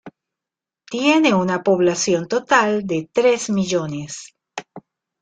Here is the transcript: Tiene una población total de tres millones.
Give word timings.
Tiene 0.89 1.31
una 1.35 1.61
población 1.61 2.27
total 2.27 2.87
de 2.87 3.07
tres 3.13 3.51
millones. 3.51 4.35